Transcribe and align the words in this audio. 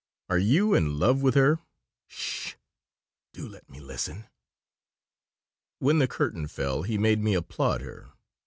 "Are 0.31 0.39
you 0.39 0.73
in 0.73 0.97
love 0.97 1.21
with 1.21 1.35
her?" 1.35 1.59
"'S 2.09 2.15
sh! 2.15 2.53
Do 3.33 3.47
let 3.47 3.69
me 3.69 3.79
listen." 3.79 4.25
When 5.77 5.99
the 5.99 6.07
curtain 6.07 6.47
fell 6.47 6.81
he 6.81 6.97
made 6.97 7.19
me 7.19 7.35
applaud 7.35 7.81
her. 7.81 8.11